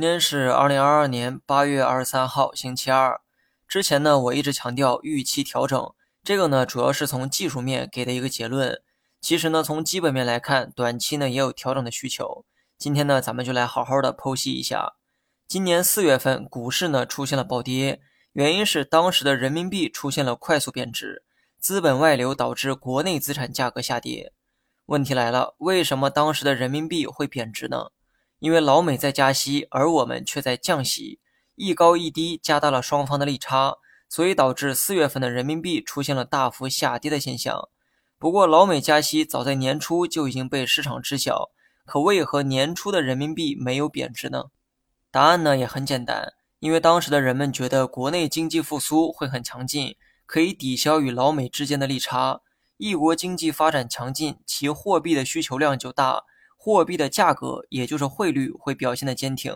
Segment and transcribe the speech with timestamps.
[0.00, 3.20] 今天是二零二二年八月二十三号，星期二。
[3.68, 5.92] 之前呢，我一直强调预期调整，
[6.24, 8.80] 这个呢，主要是从技术面给的一个结论。
[9.20, 12.46] 其实呢，从基本面来看，短期呢也有调整的需求。
[12.78, 14.94] 今天呢，咱们就来好好的剖析一下。
[15.46, 18.00] 今年四月份股市呢出现了暴跌，
[18.32, 21.24] 原因是当时的人民币出现了快速贬值，
[21.58, 24.32] 资本外流导致国内资产价格下跌。
[24.86, 27.90] 问题来了，为什么当时的人民币会贬值呢？
[28.40, 31.20] 因为老美在加息，而我们却在降息，
[31.54, 33.76] 一高一低加大了双方的利差，
[34.08, 37.68] 所以导致四月份的人民币出现了大幅下跌的现象。
[38.18, 41.50] 不过，老美加息早在年初就已经被市场知晓，
[41.84, 44.44] 可为何年初的人民币没有贬值呢？
[45.10, 52.40] 答案呢也很简单，因为当时的人们觉得国内经济复苏会很强劲，可以抵消与老美之间的利差。
[52.78, 56.24] 一国经济发展强劲，其货币的需求量就大。
[56.62, 59.50] 货币的价格，也就是汇率，会表现的坚挺。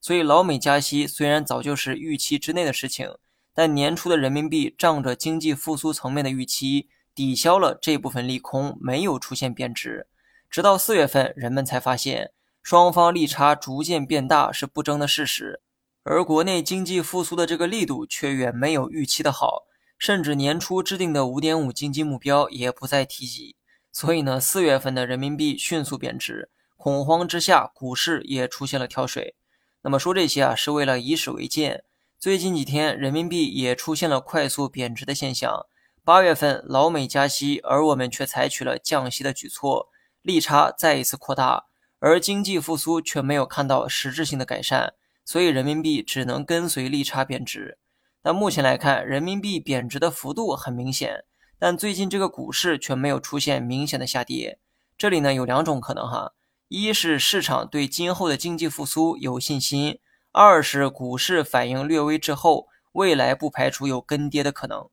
[0.00, 3.14] 所以，老美加息虽然早就是预期之内的事情，
[3.54, 10.08] 但年初的人民币仗着经济复苏层面的预期，抵消了这部分利空，没有出现贬值。
[10.50, 15.60] 直到四月份，人们才发现双方利差逐渐变大是不争的事实，
[16.02, 19.62] 而国内经济复苏的这个力度却远没有预期的好，
[19.96, 23.54] 甚至年初制定的五点五经济目标也不再提及。
[23.92, 29.34] 所以呢，四月份的人民币迅速贬值，恐慌之下，股市也出现了跳水。
[29.82, 31.84] 那么说这些啊，是为了以史为鉴。
[32.18, 35.66] 最近几天，人民币也出现了快速贬值的现象。
[36.04, 39.88] 八月份老美加息，而我们却采取了降息的举措，
[40.22, 41.66] 利差再一次扩大，
[41.98, 44.94] 而经济复苏却没有看到实质性的改善，
[45.24, 47.78] 所以人民币只能跟随利差贬值。
[48.22, 51.24] 那目前来看，人民币贬值的幅度很明显。
[51.58, 54.58] 但最近这个股市却没有出现明显的下跌，
[54.96, 56.32] 这里呢有两种可能哈，
[56.68, 59.98] 一是市场对今后的经济复苏有信心，
[60.30, 64.88] 二是股市反应略微滞后，未来不排除有跟跌的可能。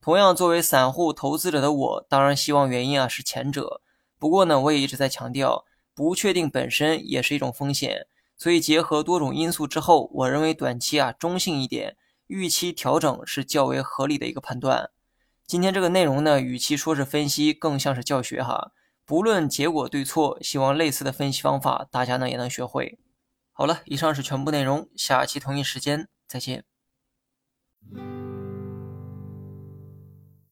[0.00, 3.80] 同样，作为散户投资者的我，当然希望原因啊是前者。
[4.18, 5.64] 不过呢，我也一直在强调，
[5.94, 8.06] 不确定本身也是一种风险，
[8.36, 14.90] 所以结合多种因素之后，我认为短期啊中性一点，预期调整是较为合理的一个判断。
[15.48, 18.72] 今天这个内容呢，与其说是分析，更像是教学哈。
[19.06, 22.98] 不论结果对错，希望类似的分析方法大家呢也能学会。
[23.52, 26.64] 好了，以上是全部内容，下期同一时间再见。